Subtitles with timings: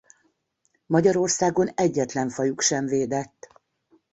[0.85, 3.49] Magyarországon egyetlen fajuk sem védett.